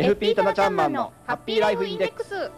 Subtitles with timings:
[0.00, 2.50] FP タナちゃんマンのハッピーライフインデックス。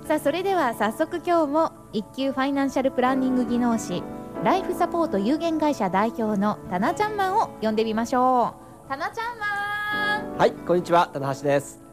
[0.07, 4.01] さあそれでは早速今日も一級ファイナンシャルプランニング技能士
[4.43, 8.55] ライフサポート有限会社代表のタナちゃんマンを呼んでみましょ
[8.87, 8.89] う。
[8.89, 9.45] タナちゃんマ
[10.35, 10.39] ン。
[10.39, 11.11] はいこんにちは。
[11.13, 11.88] 棚橋です。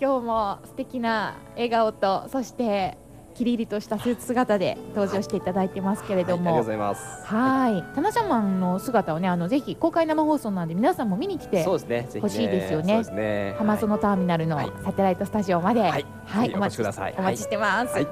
[0.00, 2.98] 今日も素敵な笑顔とそして
[3.34, 7.26] キリリとしたスーツ姿で登場していただいてますけれども、はい、ありがとうございます。
[7.26, 7.94] はい。
[7.94, 17.14] タナシャマンの姿をねあのぜひ公開生放送なんで皆さんも見に来てほしいですよね、ね、浜園ターミナルのサテライトスタジオまで、はい、はい、お待ちください。
[17.18, 18.06] お待ちしてます、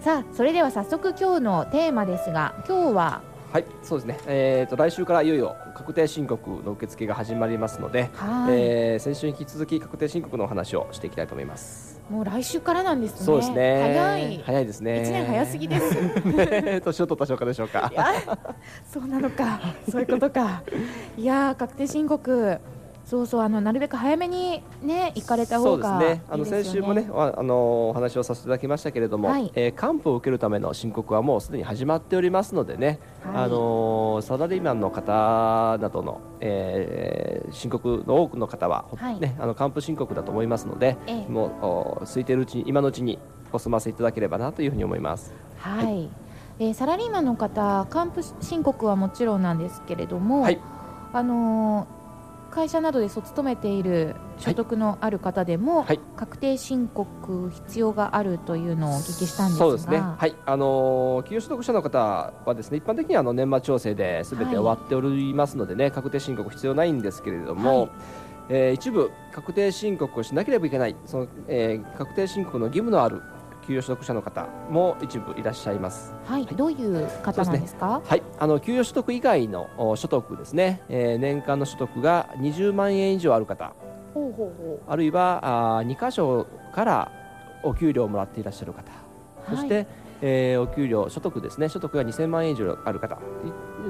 [0.00, 3.22] さあそれでは早速今日のテーマですが今日は
[3.56, 4.18] はい、そうですね。
[4.26, 8.10] えっ、ー、と来週からいよいよ確定申告の受付が始まりますので、
[8.50, 11.98] えー、先週に引き続き確定申告のお話をしていきたいと思います。
[12.10, 13.24] もう来週からなんですね。
[13.24, 13.80] そうですね。
[13.80, 14.42] 早い。
[14.44, 15.02] 早いですね。
[15.04, 15.96] 一年早すぎです。
[16.84, 17.90] 年を取った証拠でしょうか。
[18.92, 19.58] そうなのか。
[19.90, 20.62] そういうことか。
[21.16, 22.60] いや確定申告。
[23.06, 26.06] そうそうあのなるべく早めにね行かれた方が、ね。
[26.06, 43.20] ね、あの先週もねあのお話をさせていただきましたけれども、はい、えー、還付を受けるための申告はもうすでに始まっておりますのでね、はい、あのサラリーマンの方などの、えー、申告の多くの方は、はい、ねあの還付申告だと思いますので、ええ、もう空いているうちに今のうちに
[43.52, 45.32] お済ませいただければなというふうに思います。
[45.58, 46.08] はい、はい、
[46.58, 50.60] えー、サラリーマンの方還付申告はもちろんなんですけれども、はい、
[51.12, 51.86] あの
[52.56, 59.66] 会社などで勤めている所得のある方でも、はい、確定申告必要があるというのをお聞きしたんですが。
[59.66, 60.34] そうですね、はい。
[60.46, 67.90] あの企業所得者の方はですね一般的にはあの年末調整ですべて終わっておりますのでね、はい、確定申告必要ないんですけれども、はい、
[68.48, 70.96] えー、一部確定申告をしなければいけない。
[71.04, 73.20] その、えー、確定申告の義務のある
[73.66, 76.14] 給与所得者の方も一部いらっしゃいます。
[76.24, 78.00] はい、はい、どういう方なんですか？
[78.04, 83.72] すね、はい、あの給与所得以外の所得ですね、えー、年間の所得が20万円以上ある方、
[84.14, 84.80] ほうほうほう。
[84.86, 87.10] あるいはあ2箇所から
[87.62, 88.82] お給料をもらっていらっしゃる方、
[89.46, 89.86] はい、そして、
[90.22, 91.68] えー、お給料所得ですね。
[91.68, 93.18] 所得が2000万円以上ある方。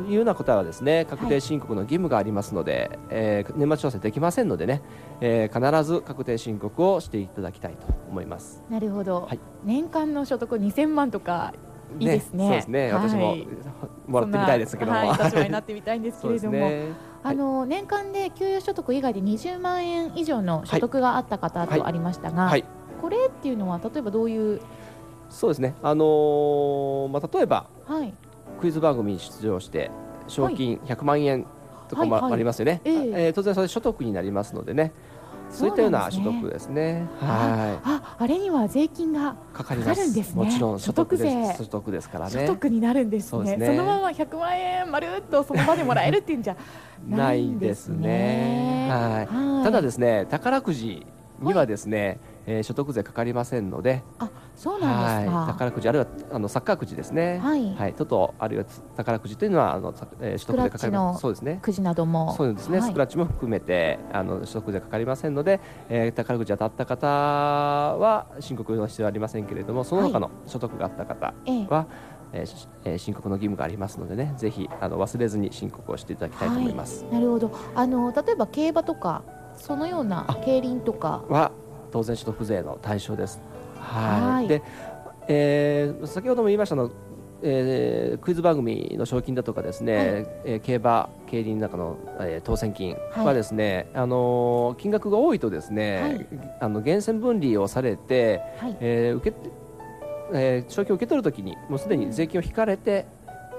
[0.09, 4.83] いうようなことはですね確定申告の義務がありますので、はい、えー、年末調整できませんのでね、
[5.21, 8.63] えー、必ず確定申告をしていただきたいと思います。
[8.71, 11.55] なるほど、はい、年間の所得2000万とか
[11.99, 13.37] いいですね、ね、そうですね、私も
[14.09, 16.89] もらってみたいですけども、はい、立場になってみたいんですけれども、ね、
[17.23, 22.53] あの年間で給与所得以外で20万円以上の所得があった方とありましたが、
[23.01, 24.61] これっていうのは例えばどういう
[25.29, 28.15] そうですね、あのー、まあ、例えば、はい、
[28.61, 29.91] クイズ番組に出場して
[30.29, 31.47] 賞金100万円
[31.89, 34.93] とかもありますよね、はいはい、えー、当然それ所得になりますのでね
[35.51, 37.07] そういったような所得ですね。
[37.21, 37.89] はい。
[37.89, 40.45] あ、あれには税金がかかるんですね。
[40.45, 42.47] もちろん所得税所得ですからね。
[42.47, 43.57] 所得になるんですね。
[43.61, 46.57] そのまま100万円まるっとその場でもらえるっていうんじゃ
[47.09, 48.89] ないんですね。
[48.91, 49.65] はい。
[49.65, 51.07] ただですね、宝くじ
[51.41, 55.47] にはですね、えー、所得税かかりませんので、あ、そうなんですか。
[55.49, 57.39] 宝くじあるいはあのサッカーくじですね。
[57.39, 57.75] はい。
[57.75, 57.95] はい。
[57.95, 58.65] トトあるいは
[58.97, 61.21] 宝くじというのはあの、えー、所得税かかります。
[61.21, 61.59] そうですね。
[61.61, 62.35] くじなども。
[62.35, 62.79] そうですね。
[62.79, 71.35] はい、スクラッチも含めてあの所得税かかりませんので、えー、宝くじ当たった方は申告の必要はありませんけれども、その他の所得があった方は。
[71.79, 71.87] はい
[72.33, 79.23] えーえー、申告の義務がありますのでねぜひあの忘れずに申告をしていただきたいと思います、はい、なるほどあの例えば競馬とか
[79.57, 81.25] そのような競輪とか。
[81.29, 81.53] は
[81.91, 83.41] 当然所得税の対象です。
[83.79, 84.49] はい。
[84.49, 84.63] で、
[85.29, 86.91] えー、先ほども言いましたの
[87.43, 90.07] えー、クイズ番組の賞金だとかですね、はい、
[90.47, 96.27] えー、競馬競輪の中の、えー、当選金はですね、はい、あのー、金額が多いとですね、はい、
[96.61, 99.37] あの源泉分離をされて、はい、えー、受け
[100.33, 103.07] えー、賞金を受け取るときにもうすでに税金を引かれて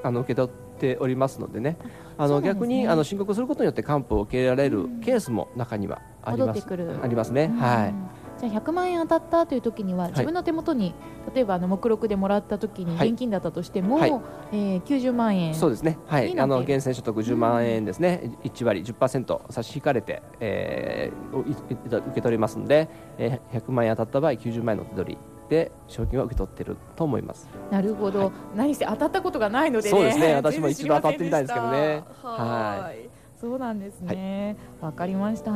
[0.04, 0.67] あの受け取って
[1.00, 1.78] おりますのでね。
[2.18, 6.66] あの、ね、逆にあの申告することによって還付を受けられるケースも中にはあります。
[7.02, 7.48] ありますね。
[7.60, 8.28] はい。
[8.40, 10.94] じゃあ100万円当たったという時には自分の手元に、
[11.26, 14.12] はい、例えばあの目録でもらった時に現金だったとしても、はい、
[14.52, 25.18] えー、90万円そうですね、はい、あの源泉所得10万円ですね、うん、1割10%差し引かれて、えー、受け取りますので、えー、100万円当たった場合90万円の手取り
[25.50, 27.50] で賞金を受け取っていると思います。
[27.72, 30.36] なるほど、はい、何せ当たったことがないので、ね、そうですね。
[30.36, 32.04] 私も一度当たってみたいですけどね。
[32.24, 33.10] はい。
[33.40, 34.58] そうなんですね。
[34.82, 35.52] わ、かりました、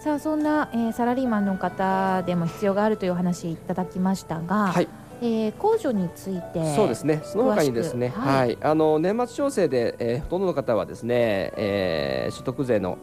[0.00, 4.88] さあそんな、えー、サラリーマンの方でも必要があるという話いただきましたが、はい
[5.24, 7.20] えー、控除についてそうですね。
[7.22, 12.98] その他にですね、はい、はい、あの年末調整で、えー、ほとんどの方はですね、えー、所得税の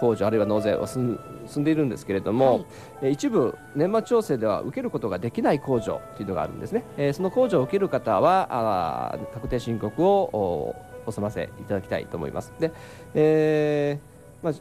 [0.00, 1.18] 控除あるいは納税を進
[1.58, 2.66] んでいるんですけれども、
[3.00, 10.74] はい、一部年末調整では受けることができない控除というのがあるんですね、えー、その控除を受ける方はあ確定申告を
[11.06, 12.52] お済ませいただきたいと思います。
[12.58, 12.72] で、
[13.14, 14.54] えーまあ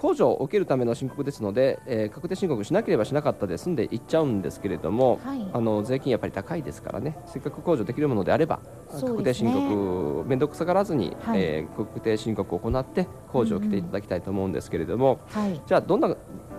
[0.00, 7.18] 控除を受けるための申告ですので、えー、確定申告しなければしなかったで済んでいっちゃうんですけれども、はい、あの税金やっぱり高いですからね。
[7.26, 8.62] せっかく控除できるものであれば、ね、
[8.92, 16.16] 確定申告面倒くさがらずに、はい、えー、確定申告を行って控除を受けていただきたいと思うんですけれども、うん、じゃあどんな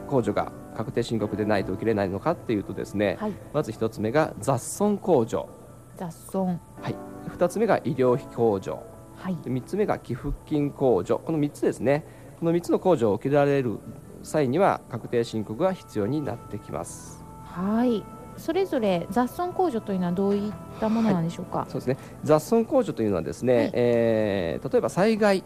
[0.07, 5.49] 控除が確定申告でないと受けれないのかっていうとですね、はい、まず1つ目が雑損控除。
[5.95, 6.59] 雑損。
[6.79, 6.95] はい。
[7.38, 8.83] 2つ目が医療費控除、
[9.15, 11.19] はい、3つ目が寄付金控除。
[11.19, 13.77] この3つですねこの3つの控除を受けられる
[14.23, 17.23] 際には確定申告が必要になってきます。
[17.45, 18.03] はい。
[18.35, 21.97] それぞれ雑損控除というのはどういったものなんでしょうか、はい、そうですね。
[22.23, 25.43] 雑損控除というのはですね、はい、えー、例えば災害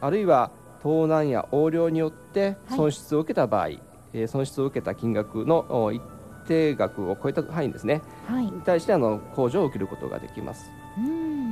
[0.00, 0.52] あるいは
[0.84, 3.82] 盗難や横領によって損失を受けた場合、はい、
[4.12, 6.00] えー、損失を受けた金額の一
[6.46, 10.70] 定額を超えた範囲ですね、はい、に対してあの控除を受けることができます。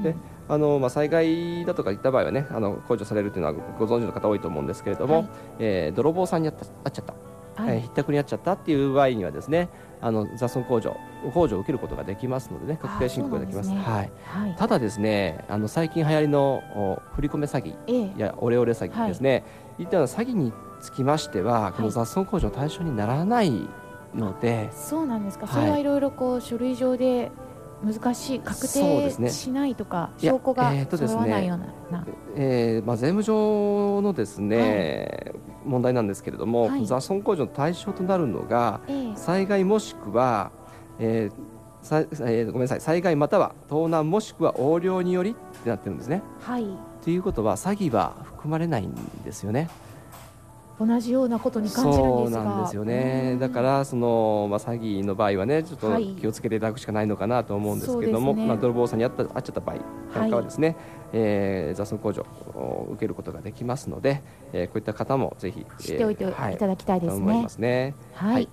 [0.05, 0.15] で
[0.47, 5.29] あのまあ、災害だとかいった場合はねあの控除されるというのはご存知の方多いと思うんですけれども、はい、
[5.59, 6.55] えー、泥棒さんにあっ
[6.93, 7.15] ちゃった、
[7.63, 9.71] はい、えー、ひったくりにあっちゃったっていう場合にはですね
[10.03, 10.95] あの雑損控除
[11.33, 19.37] 控除を受けることができますのでね確定申告ができます、ね、はい、はい、ただですねあの最近流行りの振り込め詐欺やオレオレ詐欺ですね、は
[19.79, 20.53] い、いったような詐欺に
[20.83, 23.51] つきましてはこの雑損控除の対象にならない
[24.15, 27.33] ので、そうなんですか、それはいろいろこう書類上で
[27.85, 35.35] 難しい確定しないとか、ね、証拠が揃わないような、えーまあ、税務上のですね、はい、
[35.65, 40.51] 問題なんですけれども、はい、雑損控除の対象となるのが、えー、災害もしくは、
[40.99, 41.55] えー
[41.85, 46.23] さえー、ごめんなさい災害または盗難もしくは横領によりってなってるんですね。
[46.41, 46.67] はい、
[47.03, 49.69] ということは詐欺は含まれないんですよね。
[50.79, 59.77] 同じようなことに感じるんですそうなんですよね、だからその、まあ、詐欺の場合はねちょっと気をつけていただくしかないのかなと思うんですけども、はいね、まあ、泥棒さんにあったあっちゃった場合
[60.19, 60.77] なんかはですね、はい、
[61.13, 64.23] えー、雑損控除を受けることができますので、
[64.53, 67.33] えー、こういった方もぜひ知っておいていただきたいですね。
[67.33, 68.49] はい、ますねはい、はい、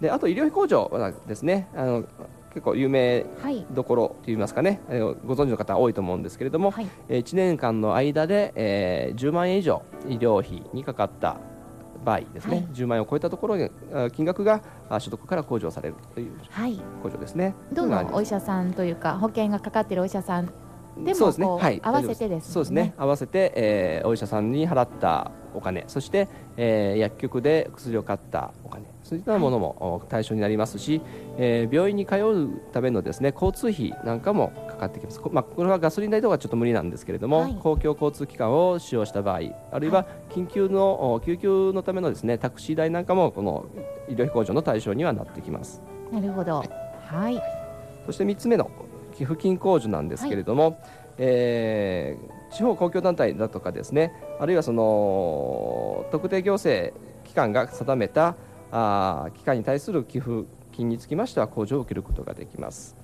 [0.00, 2.04] であと医療費控除はですねあの
[2.50, 3.26] 結構有名
[3.70, 11.38] どころといいますかね、はい、ご存知の方多いと思うんですけれども、はい、1年間の間で、えー、10万円以上医療費にかかった
[12.04, 13.70] 場合ですね、はい、10万円を超えたところに
[14.12, 14.62] 金額が
[14.98, 17.54] 所得から控除されるという控除ですね。
[17.72, 20.52] どのお医者さんというか保険がかかっているお医者さん
[21.04, 22.94] でもはい、合わせてです、ね、そうですね。
[22.98, 25.84] 合わせて、えー、お医者さんに払ったお金。
[25.86, 28.84] そして、えー、薬局で薬を買ったお金。
[29.02, 31.00] そういったものも対象になりますし、
[31.38, 43.66] えー、病院に通うためのですね交通費なんかもかかってきます、まあ、これはガソリン代とかちょっと無理なんですけれども、はい、公共交通機関を使用した場合あるいは緊急の、救急のためのですねタクシー代なんかもこの
[44.08, 45.82] 医療費控除の対象にはなってきます。
[46.10, 46.68] なるほど、はい、
[47.06, 47.42] はい、
[48.06, 48.70] そして3つ目の
[49.14, 50.76] 寄付金控除なんですけれども、はい、
[51.18, 56.94] えー、地方公共団体だとかですねあるいはその特定行政
[57.24, 58.34] 機関が定めた
[58.72, 62.99] あ機関に対する寄付金につきましては控除を受けることができます。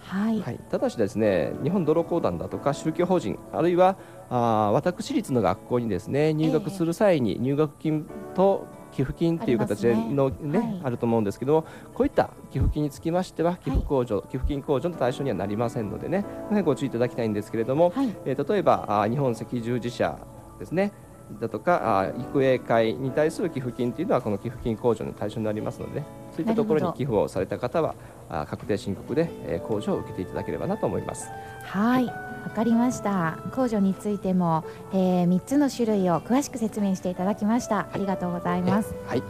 [0.00, 3.96] はい、はい、ただしですね日本泥講団だとか宗教法人あるいは
[4.30, 11.62] あ私立の学校にですね入学する際に入学金と寄付金という形でのね、ねはい、あると思うんですけども
[11.94, 16.24] こういった寄付金につきましては寄付控除、はい、寄付金控除の対象にはなりませんのでね
[16.64, 20.18] ご注意いただきたいんですけれども、はい、えー、例えばあ日本赤十字社
[20.58, 20.92] ですね
[21.40, 26.06] だとかあ育英会に対する寄付金というのはこの寄付金控除の対象になりますので、ね、
[26.38, 27.94] そういったところに寄付をされた方は
[28.28, 31.28] あ確定申告で、えー、控除を受けていただければなと思います。
[31.64, 32.06] はい。
[32.06, 32.14] わ
[32.54, 33.38] かりました。
[33.50, 37.88] 控除についても、えー、3つの種類を詳しく説明していただきました。
[37.92, 38.94] ありがとうございます。
[39.06, 39.22] はい。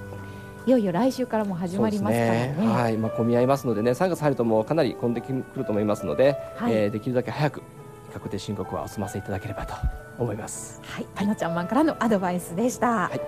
[0.66, 2.56] いよいよ来週からも始まりますからね。
[2.58, 2.66] ね。
[2.66, 7.62] はい、まあ混み合いますのでね、3月入るともうかなり混んでくると思いますので、はい、えー、できるだけ早く
[8.12, 9.74] 確定申告はお済ませいただければと
[10.18, 10.82] 思います。
[10.84, 13.08] はい、たなちゃんマンからのアドバイスでした。
[13.08, 13.20] はい、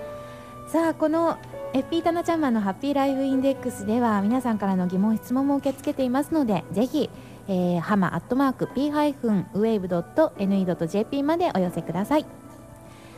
[0.69, 1.39] さあこの
[1.73, 7.09] FP タナちゃんマンのハッピーライフインデックスでは皆さんからの疑問質問も受け付けていますので、ぜひ
[7.49, 12.27] えー、ハマアットマーク p ハイフンウェーブドット ne ドット jp までお寄せください。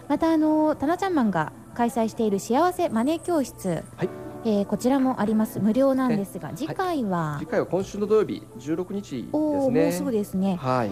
[0.08, 3.84] またあのタナちゃんマンが開催している幸せマネー教室。
[3.96, 4.08] はい。
[4.44, 5.60] えー、こちらもあります。
[5.60, 7.66] 無料なんですが、次回は、はい、次回は？
[7.66, 9.28] 今週の土曜日16日ですね。
[9.32, 10.56] おもうすぐですね。
[10.56, 10.90] はい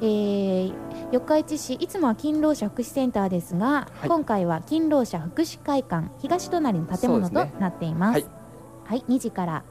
[0.00, 0.72] えー、
[1.12, 8.26] 四日市市いつもは勤労者福祉センターですが、はい、今回は勤労者福祉会館東隣の建物となっています、ね、
[8.84, 9.64] はい、はい、2時から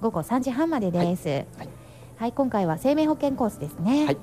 [0.00, 1.34] 午後3時半までです、は
[1.64, 1.68] い、
[2.16, 4.06] はい、今回は生命保険コースですね。
[4.06, 4.16] はい、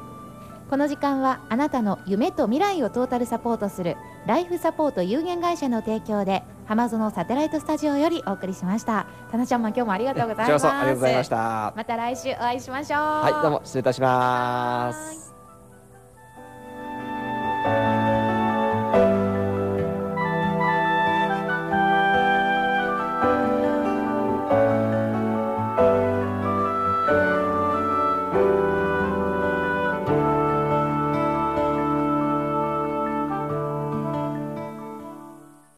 [0.69, 9.05] この時間はあなたの夢と未来をトータルサポートするライフサポート有限会社の提供で浜園サテライトスタジオよりお送りしました。
[9.31, 10.65] タナちゃんマン今日もありがとうございます。
[10.67, 11.73] ありがとうございました。
[11.75, 12.99] また来週お会いしましょう。
[12.99, 15.30] はいどうも失礼いたします